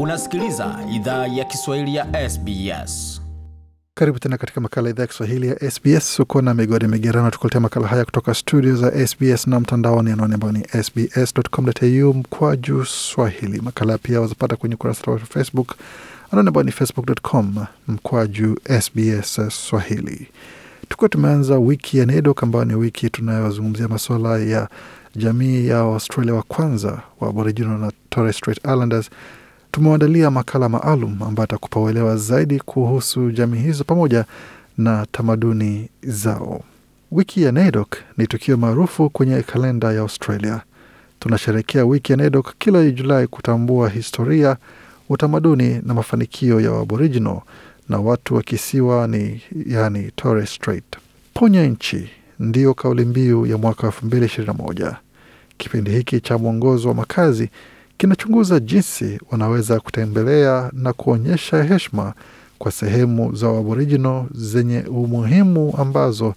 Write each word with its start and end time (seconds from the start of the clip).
Unasikiliza 0.00 0.78
idhaa 0.94 1.26
ya 1.26 1.44
Kiswahili 1.44 1.94
ya 1.94 2.30
SBS. 2.30 3.22
Karibu 3.94 4.18
tena 4.18 4.38
katika 4.38 4.60
makala 4.60 4.90
idhaa 4.90 5.02
ya 5.02 5.06
Kiswahili 5.06 5.48
ya 5.48 5.70
SBS. 5.70 6.20
Uko 6.20 6.42
na 6.42 6.54
migodi 6.54 6.86
migerano, 6.86 7.30
tukuletea 7.30 7.60
makala 7.60 7.86
haya 7.88 8.04
kutoka 8.04 8.34
studio 8.34 8.76
za 8.76 9.06
SBS 9.06 9.46
na 9.46 9.60
mtandaoni, 9.60 10.10
anwani 10.10 10.34
ambayo 10.34 10.52
ni 10.52 10.64
sbs.com.au 10.84 12.14
mkwa 12.14 12.56
juu 12.56 12.84
swahili. 12.84 13.60
Makala 13.60 13.98
pia 13.98 14.20
wazapata 14.20 14.56
kwenye 14.56 14.74
ukurasa 14.74 15.10
wa 15.10 15.18
Facebook, 15.18 15.74
anwani 16.30 16.48
ambayo 16.48 16.64
ni 16.64 16.72
facebook.com 16.72 17.64
mkwa 17.88 18.26
juu 18.26 18.56
SBS 18.80 19.40
swahili. 19.50 20.28
Tukuwa 20.88 21.08
tumeanza 21.08 21.58
wiki 21.58 21.98
ya 21.98 22.06
NAIDOC 22.06 22.42
ambayo 22.42 22.64
ni 22.64 22.74
wiki 22.74 23.10
tunayozungumzia 23.10 23.88
masuala 23.88 24.38
ya 24.38 24.68
jamii 25.16 25.66
ya 25.66 25.78
Australia 25.78 26.34
wa 26.34 26.42
kwanza 26.42 27.02
wa 27.20 27.28
Aboriginal 27.28 27.78
na 27.78 27.92
Torres 28.10 28.36
Strait 28.36 28.58
Islanders 28.58 29.10
tumewaandalia 29.72 30.30
makala 30.30 30.68
maalum 30.68 31.22
ambayo 31.22 31.44
atakupa 31.44 31.80
uelewa 31.80 32.16
zaidi 32.16 32.60
kuhusu 32.60 33.30
jamii 33.30 33.58
hizo 33.58 33.84
pamoja 33.84 34.24
na 34.78 35.06
tamaduni 35.12 35.88
zao. 36.02 36.60
Wiki 37.12 37.42
ya 37.42 37.52
NAIDOC 37.52 37.88
ni 38.16 38.26
tukio 38.26 38.56
maarufu 38.56 39.10
kwenye 39.10 39.42
kalenda 39.42 39.92
ya 39.92 40.00
Australia. 40.00 40.60
Tunasherehekea 41.20 41.84
wiki 41.84 42.12
ya 42.12 42.16
NAIDOC 42.18 42.52
kila 42.58 42.90
Julai 42.90 43.26
kutambua 43.26 43.88
historia, 43.88 44.56
utamaduni 45.08 45.80
na 45.84 45.94
mafanikio 45.94 46.60
ya 46.60 46.80
Aboriginal 46.80 47.40
na 47.88 47.98
watu 47.98 48.34
wa 48.34 48.42
kisiwa 48.42 49.06
ni 49.08 49.42
yani 49.66 50.10
Torres 50.16 50.54
Strait. 50.54 50.84
Ponya 51.34 51.66
nchi 51.66 52.10
ndiyo 52.40 52.74
kauli 52.74 53.04
mbiu 53.04 53.46
ya 53.46 53.58
mwaka 53.58 53.82
wa 53.82 53.86
elfu 53.92 54.06
mbili 54.06 54.26
ishirini 54.26 54.46
na 54.46 54.64
moja. 54.64 54.96
Kipindi 55.58 55.90
hiki 55.90 56.20
cha 56.20 56.38
mwongozo 56.38 56.88
wa 56.88 56.94
makazi 56.94 57.48
kinachunguza 57.96 58.60
jinsi 58.60 59.20
wanaweza 59.30 59.80
kutembelea 59.80 60.70
na 60.72 60.92
kuonyesha 60.92 61.62
heshima 61.62 62.14
kwa 62.58 62.72
sehemu 62.72 63.34
za 63.34 63.48
Aboriginal 63.48 64.24
zenye 64.34 64.80
umuhimu 64.80 65.74
ambazo 65.78 66.34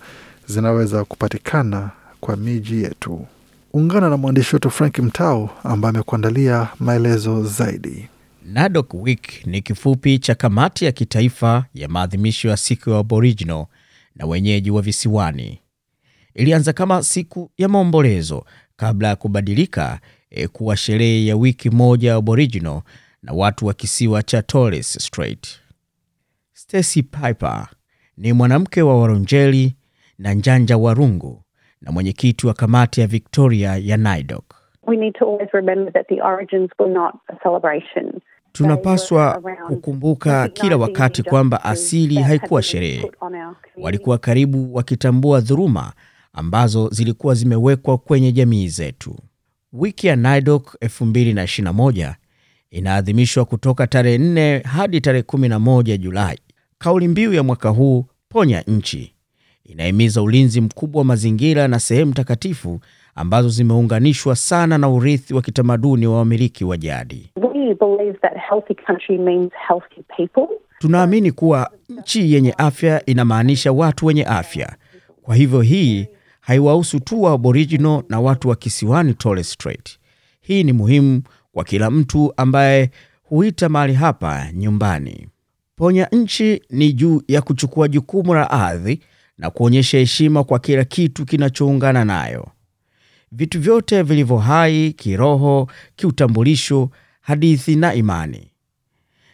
zinaweza 0.48 1.04
kupatikana 1.06 1.90
kwa 2.22 2.36
miji 2.36 2.84
yetu. 2.84 3.26
Ungana 3.74 4.10
na 4.10 4.18
mwandishi 4.18 4.56
wetu 4.56 4.70
Frank 4.70 5.00
Mtao 5.00 5.50
ambaye 5.64 5.90
amekuandalia 5.90 6.68
maelezo 6.80 7.44
zaidi. 7.44 8.08
NAIDOC 8.46 8.94
Week 8.94 9.46
ni 9.48 9.62
kifupi 9.62 10.20
cha 10.20 10.36
kamati 10.36 10.86
ya 10.86 10.92
kitaifa 10.92 11.66
ya 11.74 11.88
maadhimisho 11.88 12.50
ya 12.50 12.58
siku 12.58 12.90
ya 12.90 12.98
Aboriginal 13.00 13.66
na 14.16 14.26
wenyeji 14.26 14.72
wa 14.72 14.82
visiwani. 14.82 15.60
Ilianza 16.36 16.74
kama 16.74 17.04
siku 17.04 17.52
ya 17.58 17.68
maombolezo 17.70 18.46
kabla 18.78 19.08
ya 19.08 19.16
kubadilika 19.16 20.00
e, 20.32 20.48
kuwa 20.48 20.78
sherehe 20.78 21.26
ya 21.26 21.36
wiki 21.36 21.70
moja 21.70 22.16
Aboriginal 22.16 22.82
na 23.24 23.34
watu 23.34 23.66
wa 23.66 23.74
kisiwa 23.74 24.24
cha 24.24 24.42
Torres 24.42 24.94
Strait. 24.94 25.48
Stacy 26.54 27.02
Piper 27.04 27.68
ni 28.18 28.34
mwanamke 28.34 28.82
wa 28.82 29.02
Waronjeli 29.02 29.76
na 30.18 30.34
Njanja 30.34 30.78
Warungu 30.78 31.44
na 31.82 31.92
mwenyekiti 31.92 32.48
wa 32.48 32.54
kamati 32.54 33.02
ya 33.02 33.08
Victoria 33.08 33.78
ya 33.78 33.98
NAIDOC. 33.98 34.44
We 34.88 34.98
need 34.98 35.14
to 35.20 35.26
always 35.26 35.50
remember 35.54 35.94
that 35.94 36.08
the 36.08 36.22
origins 36.22 36.70
were 36.80 36.94
not 36.94 37.16
a 37.28 37.36
celebration. 37.44 38.22
Tunapaswa 38.52 39.42
kukumbuka 39.68 40.48
kila 40.50 40.78
wakati 40.78 41.24
kwamba 41.24 41.64
asili 41.64 42.16
haikuwa 42.16 42.62
sherehe. 42.64 43.12
Walikuwa 43.78 44.18
karibu 44.18 44.76
wakitambua 44.76 45.40
dhuluma 45.42 45.94
ambazo 46.34 46.90
zilikuwa 46.90 47.34
zimewekwa 47.36 47.98
kwenye 47.98 48.32
jamii 48.32 48.68
zetu. 48.68 49.16
Wiki 49.74 50.08
ya 50.08 50.16
NAIDOC 50.16 50.76
2021 50.82 52.14
inaadhimishwa 52.72 53.46
kutoka 53.46 53.88
tarehe 53.88 54.18
4 54.18 54.64
hadi 54.64 55.02
tarehe 55.02 55.24
11 55.24 55.98
Julai. 55.98 56.40
Kauli 56.78 57.08
mbiu 57.08 57.34
ya 57.34 57.44
mwaka 57.44 57.70
huu, 57.70 58.06
ponya 58.30 58.62
nchi, 58.68 59.14
inahimiza 59.66 60.22
ulinzi 60.22 60.62
mkubwa 60.62 61.00
wa 61.00 61.06
mazingira 61.06 61.68
na 61.68 61.80
sehemu 61.80 62.14
takatifu 62.14 62.80
ambazo 63.16 63.50
zimeunganishwa 63.50 64.36
sana 64.36 64.78
na 64.78 64.90
urithi 64.90 65.34
wa 65.34 65.42
kitamaduni 65.42 66.08
wa 66.08 66.18
wamiliki 66.18 66.66
wa 66.66 66.78
jadi. 66.78 67.32
We 67.36 67.76
believe 67.76 68.18
that 68.22 68.34
healthy 68.50 68.74
country 68.86 69.18
means 69.18 69.52
healthy 69.68 70.02
people. 70.18 70.48
Tunaamini 70.80 71.32
kuwa 71.32 71.72
nchi 71.90 72.34
yenye 72.34 72.54
afya 72.58 73.06
inamaanisha 73.06 73.72
watu 73.72 74.06
wenye 74.06 74.26
afya. 74.26 74.76
Kwa 75.22 75.36
hivyo 75.36 75.62
hii 75.62 76.08
haiwahusu 76.54 77.00
tu 77.00 77.22
wa 77.22 77.32
Aboriginal 77.34 78.04
na 78.10 78.20
watu 78.20 78.50
wa 78.50 78.56
kisiwani 78.56 79.14
Torres 79.14 79.52
Strait. 79.52 79.90
Hii 80.42 80.64
ni 80.64 80.74
muhimu 80.74 81.22
kwa 81.52 81.64
kila 81.64 81.92
mtu 81.92 82.34
ambaye 82.38 82.92
huita 83.24 83.70
mahali 83.70 83.94
hapa 83.94 84.52
nyumbani. 84.54 85.28
Ponya 85.76 86.08
nchi 86.12 86.62
ni 86.70 86.94
juu 86.94 87.22
ya 87.28 87.42
kuchukua 87.42 87.88
jukumu 87.88 88.34
la 88.34 88.52
ardhi 88.52 89.00
na 89.38 89.50
kuonyesha 89.50 89.98
heshima 89.98 90.44
kwa 90.44 90.60
kila 90.60 90.84
kitu 90.84 91.26
kinachoungana 91.26 92.06
nayo, 92.06 92.48
vitu 93.32 93.60
vyote 93.62 94.02
vilivyo 94.04 94.38
hai, 94.38 94.94
kiroho, 94.94 95.68
kiutambulisho, 95.96 96.90
hadithi 97.22 97.76
na 97.76 97.94
imani. 97.94 98.52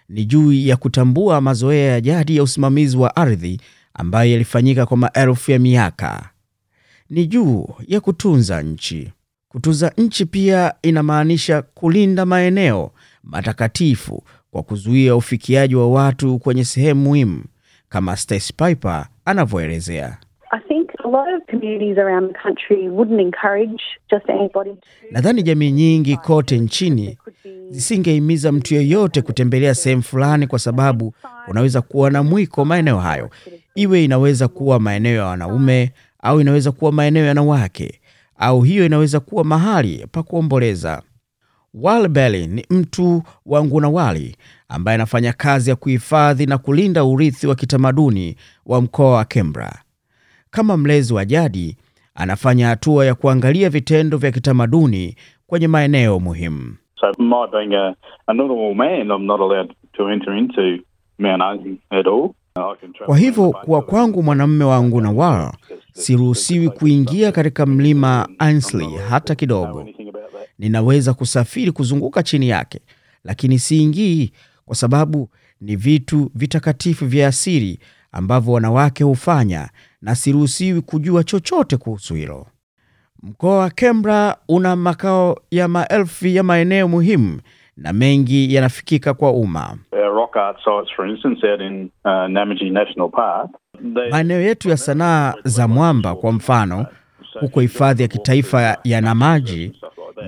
Ni 0.09 0.25
juu 0.25 0.53
ya 0.53 0.77
kutambua 0.77 1.41
mazoea 1.41 1.91
ya 1.91 2.01
jadi 2.01 2.35
ya 2.37 2.43
usimamizi 2.43 2.97
wa 2.97 3.15
ardhi 3.15 3.61
ambayo 3.93 4.31
yalifanyika 4.31 4.85
kwa 4.85 4.97
maelfu 4.97 5.51
ya 5.51 5.59
miaka. 5.59 6.29
Ni 7.09 7.27
juu 7.27 7.67
ya 7.87 7.99
kutunza 7.99 8.61
nchi. 8.61 9.11
Kutunza 9.47 9.91
nchi 9.97 10.25
pia 10.25 10.73
inamaanisha 10.81 11.61
kulinda 11.61 12.25
maeneo 12.25 12.91
matakatifu 13.23 14.23
kwa 14.51 14.63
kuzuia 14.63 15.15
ufikiaji 15.15 15.75
wa 15.75 15.89
watu 15.89 16.39
kwenye 16.39 16.65
sehemu 16.65 17.01
muhimu, 17.01 17.43
kama 17.89 18.15
Stacy 18.17 18.53
Piper 18.53 19.07
anavyoelezea. 19.25 20.17
I 20.51 20.59
think 20.67 20.89
a 21.03 21.07
lot 21.07 21.35
of 21.37 21.43
communities 21.49 21.97
around 21.97 22.31
the 22.33 22.39
country 22.43 22.89
wouldn't 22.89 23.21
encourage 23.21 23.81
just 24.11 24.29
anybody 24.29 24.69
to. 24.69 24.79
Nadhani 25.11 25.43
jamii 25.43 25.71
nyingi 25.71 26.17
kote 26.17 26.57
nchini 26.59 27.17
zisingehimiza 27.69 28.51
mtu 28.51 28.75
yeyote 28.75 29.21
kutembelea 29.21 29.75
sehemu 29.75 30.01
fulani, 30.03 30.47
kwa 30.47 30.59
sababu 30.59 31.13
unaweza 31.47 31.81
kuwa 31.81 32.09
na 32.11 32.23
mwiko 32.23 32.65
maeneo 32.65 32.99
hayo, 32.99 33.29
iwe 33.75 34.03
inaweza 34.03 34.47
kuwa 34.47 34.79
maeneo 34.79 35.15
ya 35.15 35.25
wanaume 35.25 35.91
au 36.25 36.41
inaweza 36.41 36.71
kuwa 36.71 36.91
maeneo 36.91 37.23
ya 37.23 37.27
wanawake, 37.29 38.01
au 38.37 38.61
hiyo 38.61 38.85
inaweza 38.85 39.19
kuwa 39.19 39.43
mahali 39.43 40.07
pa 40.11 40.23
kuomboleza. 40.23 41.01
Wal 41.73 42.07
Belly 42.07 42.47
ni 42.47 42.65
mtu 42.69 43.23
wa 43.45 43.65
Ngunawali 43.65 44.35
ambaye 44.69 44.95
anafanya 44.95 45.33
kazi 45.33 45.69
ya 45.69 45.75
kuhifadhi 45.75 46.45
na 46.45 46.57
kulinda 46.57 47.03
urithi 47.03 47.47
wa 47.47 47.55
kitamaduni 47.55 48.35
wa 48.65 48.81
mkoa 48.81 49.11
wa 49.11 49.25
kembra 49.25 49.81
Kama 50.49 50.77
mlezi 50.77 51.13
wa 51.13 51.25
jadi, 51.25 51.77
anafanya 52.15 52.67
hatua 52.67 53.05
ya 53.05 53.15
kuangalia 53.15 53.69
vitendo 53.69 54.17
vya 54.17 54.31
kitamaduni 54.31 55.15
kwenye 55.47 55.67
maeneo 55.67 56.19
muhimu. 56.19 56.75
So. 56.99 57.11
Kwa 63.05 63.17
hivyo 63.17 63.51
kuwa 63.51 63.81
kwangu 63.81 64.23
mwanamume 64.23 64.63
wa 64.65 64.83
Ngunawal, 64.83 65.51
siruhusiwi 65.93 66.69
kuingia 66.69 67.31
katika 67.31 67.65
mlima 67.65 68.29
Ainslie 68.39 68.97
hata 69.09 69.35
kidogo. 69.35 69.87
Ninaweza 70.59 71.13
kusafiri 71.13 71.71
kuzunguka 71.71 72.23
chini 72.23 72.49
yake, 72.49 72.79
lakini 73.23 73.59
siingii 73.59 74.31
kwa 74.65 74.75
sababu 74.75 75.29
ni 75.61 75.75
vitu 75.75 76.31
vitakatifu 76.35 77.05
vya 77.05 77.27
asili 77.27 77.79
ambavyo 78.11 78.53
wanawake 78.53 79.03
hufanya, 79.03 79.69
na 80.01 80.15
siruhusiwi 80.15 80.81
kujua 80.81 81.23
chochote 81.23 81.77
kuhusu 81.77 82.13
hilo. 82.15 82.47
Mkoa 83.23 83.57
wa 83.57 83.69
Canberra 83.69 84.37
una 84.47 84.75
makao 84.75 85.39
ya 85.51 85.67
maelfu 85.67 86.27
ya 86.27 86.43
maeneo 86.43 86.87
muhimu 86.87 87.39
na 87.77 87.93
mengi 87.93 88.53
yanafikika 88.55 89.13
kwa 89.13 89.31
umma. 89.31 89.77
Our 89.91 90.15
rock 90.15 90.37
art 90.37 90.57
sites, 90.57 90.95
for 90.95 91.07
instance, 91.09 91.47
out 91.47 91.61
in 91.61 91.89
uh, 92.05 92.11
Namaji 92.29 92.69
National 92.69 93.09
Park. 93.09 93.51
they- 93.93 94.09
Maeneo 94.11 94.41
yetu 94.41 94.69
ya 94.69 94.77
sanaa 94.77 95.33
za 95.43 95.67
mwamba 95.67 96.15
kwa 96.15 96.31
mfano, 96.31 96.85
huko 97.39 97.59
hifadhi 97.59 98.01
ya 98.01 98.07
kitaifa 98.07 98.77
ya 98.83 99.01
Namaji 99.01 99.71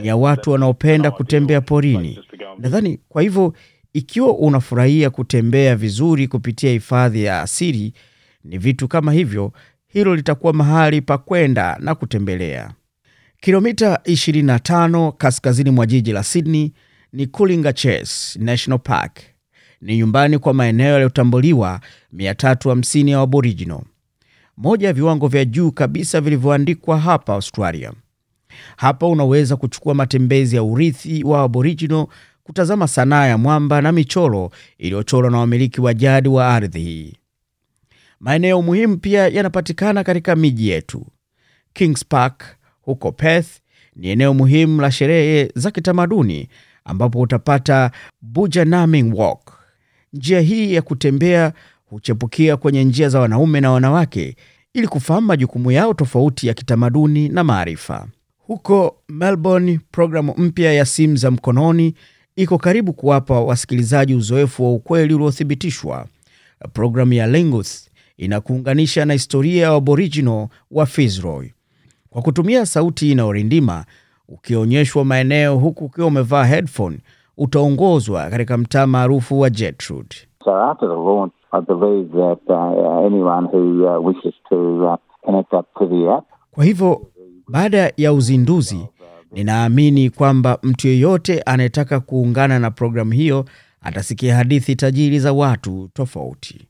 ni 0.01 0.07
ya 0.07 0.15
watu 0.15 0.51
wanaopenda 0.51 1.11
kutembea 1.11 1.61
porini. 1.61 2.19
Nadhani 2.59 2.99
kwa 3.09 3.21
hivyo, 3.21 3.53
ikiwa 3.94 4.38
unafurahia 4.38 5.09
kutembea 5.09 5.75
vizuri 5.75 6.27
kupitia 6.27 6.71
hifadhi 6.71 7.23
ya 7.23 7.41
asili, 7.41 7.94
ni 8.44 8.57
vitu 8.57 8.88
kama 8.88 9.13
hivyo, 9.13 9.51
hilo 9.88 10.15
litakuwa 10.15 10.53
mahali 10.53 11.01
pa 11.01 11.17
kwenda 11.17 11.77
na 11.79 11.95
kutembelea. 11.95 12.71
Kilomita 13.41 13.99
25 14.05 15.11
kaskazini 15.11 15.71
mwa 15.71 15.85
jiji 15.85 16.11
la 16.11 16.23
Sydney 16.23 16.73
ni 17.18 17.28
Coolingachese 17.28 18.40
National 18.40 18.80
Park. 18.80 19.19
Ni 19.81 19.98
nyumbani 19.98 20.40
kwa 20.40 20.54
maeneo 20.54 20.92
yaliyotambuliwa 20.92 21.81
350 22.16 23.10
ya 23.10 23.22
Aboriginal, 23.22 23.81
moja 24.58 24.88
ya 24.88 24.94
viwango 24.94 25.28
vya 25.28 25.46
juu 25.46 25.72
kabisa 25.72 26.22
vilivyoandikwa 26.22 27.00
hapa 27.00 27.34
Australia. 27.34 27.94
Hapa 28.78 29.08
unaweza 29.08 29.56
kuchukua 29.56 29.94
matembezi 29.94 30.56
ya 30.56 30.64
urithi 30.64 31.24
wa 31.24 31.42
Aboriginal 31.44 32.08
kutazama 32.44 32.88
sanaa 32.88 33.25
ya 33.28 33.38
mwamba 33.38 33.81
na 33.81 33.92
michoro 33.92 34.52
iliyochorwa 34.78 35.31
na 35.31 35.38
wamiliki 35.38 35.81
wa 35.81 35.94
jadi 35.94 36.30
wa 36.30 36.48
ardhi 36.56 36.80
hii. 36.80 37.14
Maeneo 38.19 38.62
muhimu 38.62 38.98
pia 38.98 39.28
yanapatikana 39.28 40.04
katika 40.04 40.36
miji 40.36 40.69
yetu. 40.69 41.06
Kings 41.74 42.06
Park 42.06 42.44
huko 42.81 43.12
Perth 43.12 43.50
ni 43.96 44.08
eneo 44.10 44.34
muhimu 44.34 44.81
la 44.81 44.92
sherehe 44.92 45.52
za 45.56 45.72
kitamaduni 45.72 46.50
ambapo 46.88 47.19
utapata 47.19 47.92
Bujanaming 48.22 49.13
Walk. 49.16 49.54
Njia 50.13 50.39
hii 50.42 50.74
ya 50.74 50.81
kutembea 50.81 51.54
huchepukia 51.86 52.57
kwenye 52.57 52.84
njia 52.84 53.10
za 53.10 53.19
wanaume 53.19 53.62
na 53.62 53.72
wanawake 53.72 54.36
ili 54.74 54.88
kufahamu 54.88 55.28
majukumu 55.28 55.72
yao 55.72 55.94
tofauti 55.94 56.48
ya 56.48 56.54
kitamaduni 56.54 57.30
na 57.30 57.44
maarifa. 57.44 58.07
Huko 58.38 58.95
Melbourne, 59.10 59.80
programu 59.92 60.34
mpya 60.38 60.74
ya 60.74 60.86
simu 60.86 61.16
za 61.16 61.31
mkononi 61.31 61.94
iko 62.36 62.57
karibu 62.57 62.94
kuwapa 62.94 63.40
wasikilizaji 63.42 64.16
uzoefu 64.16 64.63
wa 64.63 64.74
ukweli 64.74 65.13
uliothibitishwa. 65.13 66.07
Programu 66.74 67.13
ya 67.13 67.28
Linguth 67.28 67.69
inakuunganisha 68.18 69.06
na 69.06 69.13
historia 69.13 69.63
ya 69.63 69.69
Aboriginal 69.74 70.48
wa 70.72 70.86
Fitzroy 70.86 71.48
kwa 72.10 72.22
kutumia 72.22 72.66
sauti 72.66 73.12
inayorindima. 73.12 73.86
Ukionyeshwa 74.27 75.06
maeneo 75.06 75.56
huku 75.57 75.85
ukiwa 75.85 76.07
umevaa 76.07 76.45
headphone, 76.45 76.97
utaongozwa 77.38 78.29
katika 78.29 78.57
mtaa 78.57 78.88
maarufu 78.88 79.39
wa 79.39 79.50
Gertrude. 79.50 80.15
So 80.44 80.56
after 80.56 80.89
the 80.89 80.95
launch, 80.95 81.33
I 81.51 81.62
believe 81.62 82.09
that 82.12 82.39
uh, 82.50 83.06
anyone 83.06 83.47
who 83.47 83.85
uh, 83.85 84.07
wishes 84.07 84.33
to 84.50 84.85
uh, 84.85 84.95
connect 85.25 85.53
up 85.53 85.65
to 85.79 85.88
the 85.88 86.09
app 86.13 86.25
Kwa 86.51 86.65
hivyo 86.65 87.07
baada 87.47 87.94
ya 87.97 88.13
uzinduzi, 88.13 88.88
ninaamini 89.31 90.09
kwamba 90.09 90.59
mtu 90.63 90.88
yeyote 90.88 91.41
anayetaka 91.41 92.00
kuungana 92.00 92.59
na 92.59 92.71
programu 92.71 93.12
hiyo 93.12 93.45
atasikia 93.81 94.35
hadithi 94.35 94.75
tajiri 94.75 95.19
za 95.19 95.33
watu 95.33 95.89
tofauti. 95.94 96.68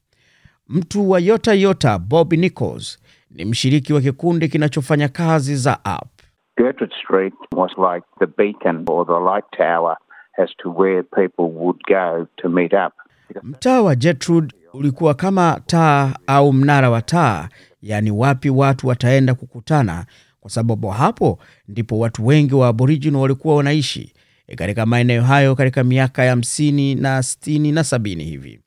Mtu 0.70 1.10
wa 1.10 1.20
Yota 1.20 1.54
Yota 1.54 2.00
Bob 2.00 2.34
Nichols 2.34 3.00
ni 3.32 3.46
mshiriki 3.46 3.94
wa 3.94 4.02
kikundi 4.02 4.48
kinachofanya 4.50 5.08
kazi 5.08 5.56
za 5.56 5.86
app. 5.86 6.17
Gertrude 6.58 6.94
Street 7.04 7.34
was 7.56 7.72
like 7.78 8.04
the 8.20 8.28
beacon 8.28 8.86
or 8.88 9.06
the 9.06 9.20
light 9.20 9.44
tower 9.58 9.98
as 10.38 10.50
to 10.64 10.70
where 10.70 11.04
people 11.04 11.52
would 11.52 11.80
go 11.88 12.28
to 12.38 12.50
meet 12.50 12.74
up. 12.74 12.94
Mtaa 13.44 13.82
wa 13.82 13.96
Gertrude 13.96 14.54
ulikuwa 14.74 15.14
kama 15.14 15.62
taa 15.66 16.14
au 16.28 16.54
mnara 16.54 16.90
wa 16.90 17.02
taa, 17.02 17.50
yaani 17.82 18.12
wapi 18.12 18.50
watu 18.50 18.88
wataenda 18.88 19.34
kukutana, 19.36 20.06
kwa 20.40 20.52
sababu 20.52 20.88
hapo 20.88 21.40
ndipo 21.68 22.00
watu 22.00 22.26
wengi 22.28 22.56
wa 22.56 22.68
Aboriginal 22.68 23.22
walikuwa 23.22 23.56
wanaishi 23.56 24.14
e, 24.48 24.56
katika 24.56 24.86
maeneo 24.86 25.24
hayo 25.24 25.56
katika 25.56 25.84
miaka 25.84 26.24
ya 26.24 26.30
hamsini 26.30 26.96
na 26.96 27.24
sitini 27.24 27.72
na 27.72 27.84
sabini 27.84 28.24
hivi. 28.24 28.60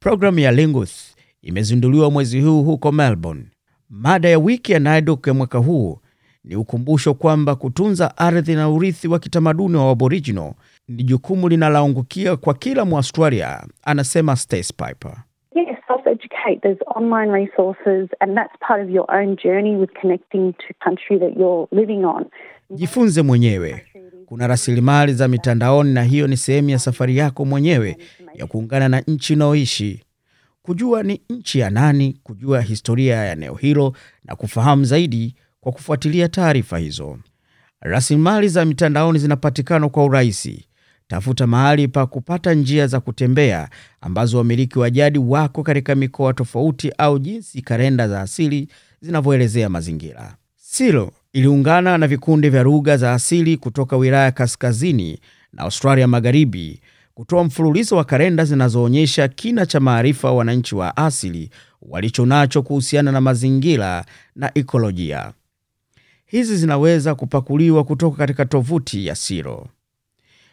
Programu 0.00 0.38
ya 0.38 0.52
Lingus 0.52 1.16
imezinduliwa 1.42 2.10
mwezi 2.10 2.40
huu 2.40 2.62
huko 2.62 2.92
Melbourne. 2.92 3.44
Mada 3.90 4.28
ya 4.28 4.38
wiki 4.38 4.72
ya 4.72 4.78
NAIDOC 4.80 5.26
ya 5.26 5.34
mwaka 5.34 5.58
huu 5.58 5.98
ni 6.44 6.56
ukumbusho 6.56 7.14
kwamba 7.14 7.54
kutunza 7.54 8.16
ardhi 8.18 8.54
na 8.54 8.68
urithi 8.70 9.08
wa 9.08 9.18
kitamaduni 9.18 9.76
wa 9.76 9.90
Aboriginal 9.90 10.52
ni 10.88 11.02
jukumu 11.02 11.48
linaloangukia 11.48 12.36
kwa 12.36 12.54
kila 12.54 12.84
Mwaustralia, 12.84 13.66
anasema 13.82 14.36
Stace 14.36 14.72
Piper. 14.76 15.16
Yes, 15.54 15.76
self-educate. 15.88 16.60
There's 16.62 16.78
online 16.96 17.32
resources 17.32 18.08
and 18.20 18.34
that's 18.36 18.52
part 18.68 18.82
of 18.84 18.90
your 18.90 19.06
own 19.14 19.36
journey 19.44 19.76
with 19.76 19.90
connecting 20.00 20.52
to 20.52 20.74
country 20.84 21.18
that 21.18 21.36
you're 21.38 21.66
living 21.72 22.04
on. 22.04 22.24
Jifunze 22.70 23.22
mwenyewe. 23.22 23.84
Kuna 24.26 24.46
rasilimali 24.46 25.12
za 25.14 25.28
mitandaoni, 25.28 25.92
na 25.92 26.02
hiyo 26.02 26.26
ni 26.26 26.36
sehemu 26.36 26.70
ya 26.70 26.78
safari 26.78 27.16
yako 27.16 27.44
mwenyewe 27.44 27.96
ya 28.34 28.46
kuungana 28.46 28.88
na 28.88 29.00
nchi 29.00 29.34
unaoishi, 29.34 30.04
kujua 30.62 31.02
ni 31.02 31.20
nchi 31.30 31.58
ya 31.58 31.70
nani, 31.70 32.20
kujua 32.22 32.60
historia 32.60 33.16
ya 33.16 33.32
eneo 33.32 33.54
hilo 33.54 33.92
na 34.24 34.36
kufahamu 34.36 34.84
zaidi 34.84 35.34
kwa 35.68 35.72
kufuatilia 35.72 36.28
taarifa 36.28 36.78
hizo. 36.78 37.18
Rasilimali 37.80 38.48
za 38.48 38.64
mitandaoni 38.64 39.18
zinapatikana 39.18 39.88
kwa 39.88 40.04
urahisi. 40.04 40.64
Tafuta 41.08 41.46
mahali 41.46 41.88
pa 41.88 42.06
kupata 42.06 42.54
njia 42.54 42.86
za 42.86 43.00
kutembea 43.00 43.68
ambazo 44.00 44.38
wamiliki 44.38 44.78
wa 44.78 44.90
jadi 44.90 45.18
wako 45.18 45.62
katika 45.62 45.94
mikoa 45.94 46.32
tofauti, 46.32 46.92
au 46.98 47.18
jinsi 47.18 47.62
kalenda 47.62 48.08
za 48.08 48.20
asili 48.20 48.68
zinavyoelezea 49.00 49.68
mazingira. 49.68 50.36
Silo 50.56 51.12
iliungana 51.32 51.98
na 51.98 52.06
vikundi 52.06 52.50
vya 52.50 52.62
lugha 52.62 52.96
za 52.96 53.12
asili 53.12 53.56
kutoka 53.56 53.96
wilaya 53.96 54.32
kaskazini 54.32 55.18
na 55.52 55.62
Australia 55.62 56.06
magharibi 56.06 56.80
kutoa 57.14 57.44
mfululizo 57.44 57.96
wa 57.96 58.04
kalenda 58.04 58.44
zinazoonyesha 58.44 59.28
kina 59.28 59.66
cha 59.66 59.80
maarifa 59.80 60.32
wananchi 60.32 60.74
wa 60.74 60.96
asili 60.96 61.50
walichonacho 61.82 62.62
kuhusiana 62.62 63.12
na 63.12 63.20
mazingira 63.20 64.04
na 64.36 64.50
ekolojia. 64.54 65.32
Hizi 66.28 66.56
zinaweza 66.56 67.14
kupakuliwa 67.14 67.84
kutoka 67.84 68.16
katika 68.16 68.44
tovuti 68.44 69.06
ya 69.06 69.14
Siro. 69.14 69.66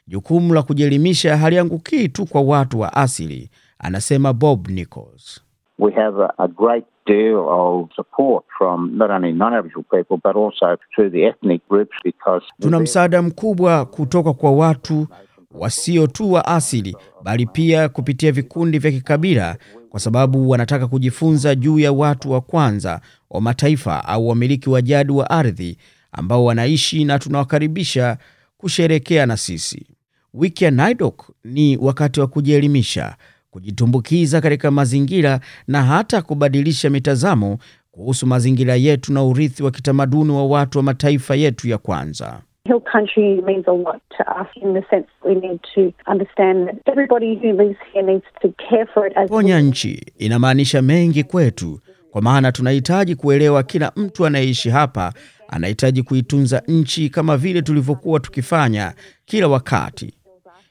Jukumu 0.07 0.54
la 0.54 0.63
kujielimisha 0.63 1.38
haliangukii 1.38 2.07
tu 2.10 2.25
kwa 2.25 2.42
watu 2.42 2.80
wa 2.80 2.94
asili, 2.94 3.50
anasema 3.80 4.33
Bob 4.33 4.68
Nichols. 4.68 5.42
We 5.80 5.92
have 5.94 6.24
a, 6.24 6.33
a 6.38 6.48
great 6.48 6.86
deal 7.06 7.36
of 7.36 7.89
support 7.95 8.45
from 8.57 8.98
not 8.98 9.10
only 9.12 9.33
non-Aboriginal 9.33 9.83
people 9.83 10.18
but 10.24 10.36
also 10.36 10.77
through 10.95 11.12
the 11.12 11.24
ethnic 11.27 11.62
groups 11.69 11.95
because 12.04 12.45
Tuna 12.62 12.80
msaada 12.80 13.22
mkubwa 13.22 13.86
kutoka 13.86 14.33
kwa 14.33 14.51
watu 14.51 15.07
wasio 15.51 16.07
tu 16.07 16.31
wa 16.31 16.45
asili, 16.45 16.98
bali 17.24 17.45
pia 17.45 17.89
kupitia 17.89 18.31
vikundi 18.31 18.80
vya 18.80 18.92
kikabila, 18.92 19.57
kwa 19.95 20.00
sababu 20.01 20.50
wanataka 20.50 20.88
kujifunza 20.88 21.56
juu 21.56 21.80
ya 21.80 21.92
watu 21.92 22.31
wa 22.31 22.42
kwanza 22.42 23.01
wa 23.30 23.42
mataifa 23.42 24.06
au 24.06 24.27
wamiliki 24.27 24.69
wa 24.69 24.81
jadi 24.81 25.12
wa 25.12 25.30
ardhi 25.30 25.77
ambao 26.12 26.45
wanaishi 26.45 27.06
na 27.06 27.19
tunawakaribisha 27.19 28.18
kusherekea 28.57 29.25
na 29.25 29.38
sisi. 29.38 29.86
Wiki 30.33 30.63
ya 30.63 30.71
NAIDOC 30.71 31.30
ni 31.44 31.77
wakati 31.77 32.19
wa 32.19 32.27
kujielimisha, 32.27 33.15
kujitumbukiza 33.51 34.42
katika 34.42 34.71
mazingira 34.71 35.39
na 35.68 35.83
hata 35.83 36.21
kubadilisha 36.21 36.89
mitazamo 36.89 37.57
kuhusu 37.91 38.27
mazingira 38.27 38.75
yetu 38.75 39.13
na 39.13 39.24
urithi 39.24 39.63
wa 39.63 39.71
kitamaduni 39.71 40.31
wa 40.31 40.45
watu 40.48 40.77
wa 40.77 40.83
mataifa 40.83 41.36
yetu 41.36 41.68
ya 41.69 41.77
kwanza. 41.77 42.41
Hill 42.65 42.81
country 42.81 43.41
means 43.45 43.65
a 43.67 43.71
lot 43.73 44.01
to 44.17 44.23
us 44.41 44.47
in 44.56 44.73
the 44.73 44.81
sense 44.89 45.07
we 45.24 45.36
need 45.36 45.60
to 45.75 45.93
understand 46.12 46.67
that 46.67 46.75
everybody 46.88 47.36
who 47.36 47.53
lives 47.53 47.77
here 47.93 48.01
needs 48.03 48.25
to 48.41 48.50
care 48.69 48.88
for 48.93 49.05
it 49.07 49.13
as 49.17 49.29
Ponya 49.29 49.60
nchi 49.62 50.05
inamaanisha 50.17 50.81
mengi 50.81 51.24
kwetu, 51.24 51.79
kwa 52.12 52.22
maana 52.22 52.51
tunahitaji 52.51 53.15
kuelewa 53.15 53.63
kila 53.63 53.91
mtu 53.95 54.25
anayeishi 54.25 54.69
hapa 54.69 55.13
anahitaji 55.48 56.03
kuitunza 56.03 56.62
nchi 56.67 57.10
kama 57.10 57.38
vile 57.38 57.62
tulivyokuwa 57.62 58.19
tukifanya 58.19 58.93
kila 59.25 59.48
wakati. 59.48 60.13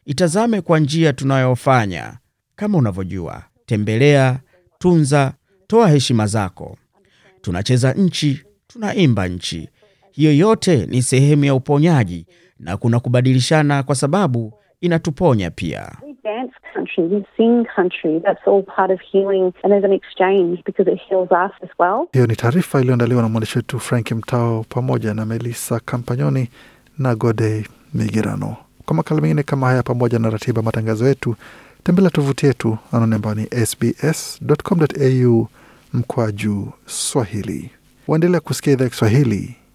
Itazame 0.05 0.61
kwa 0.61 0.79
njia 0.79 1.13
tunayofanya. 1.13 2.19
Kama 2.57 2.79
unavyojua, 2.79 3.43
tembelea, 3.67 4.41
tunza, 4.79 5.33
toa 5.67 5.89
heshima 5.89 6.27
zako. 6.27 6.77
Tunacheza 7.41 7.93
nchi, 7.93 8.43
tunaimba 8.67 9.29
nchi. 9.29 9.69
Hiyo 10.17 10.33
yote 10.33 10.87
ni 10.87 11.03
sehemu 11.03 11.45
ya 11.45 11.55
uponyaji 11.55 12.27
na 12.59 12.77
kuna 12.77 13.01
kubadilishana, 13.01 13.83
kwa 13.83 13.95
sababu 13.95 14.53
inatuponya 14.81 15.51
pia. 15.51 15.93
We 16.07 16.15
dance 16.25 16.55
country, 16.75 17.05
we 17.05 17.25
sing 17.37 17.67
country. 17.77 18.21
That's 18.21 18.49
all 18.49 18.63
part 18.63 18.91
of 18.91 19.01
healing, 19.13 19.43
and 19.63 19.73
there's 19.73 19.85
an 19.85 19.93
exchange 19.93 20.63
because 20.67 20.93
it 20.93 20.99
heals 21.09 21.29
us 21.31 21.53
as 21.63 21.69
well. 21.79 22.07
Hiyo 22.13 22.27
ni 22.27 22.37
taarifa 22.37 22.81
iliyoandaliwa 22.81 23.23
na 23.23 23.29
mwandishi 23.29 23.59
wetu 23.59 23.81
Frank 23.81 24.11
Mtao 24.13 24.65
pamoja 24.69 25.15
na 25.15 25.27
Melissa 25.27 25.81
Kampanyoni 25.81 26.49
na 26.99 27.15
Gode 27.15 27.67
Migirano. 27.95 28.57
Kwa 28.85 28.97
makala 28.97 29.21
mengine 29.21 29.43
kama 29.43 29.67
haya, 29.67 29.83
pamoja 29.83 30.19
na 30.19 30.31
ratiba 30.31 30.63
matangazo 30.63 31.09
yetu, 31.09 31.37
tembelea 31.85 32.11
tovuti 32.11 32.47
yetu 32.47 32.79
anwani 32.93 33.15
ambayo 33.15 33.35
ni 33.35 33.47
sbs.com.au 33.67 35.49
mkwaju 35.93 36.73
Swahili. 36.87 37.71
Waendelea 38.09 38.41
kusikia 38.41 38.73
idhaa 38.73 38.85
ya 38.85 38.91
Kiswahili 38.91 39.57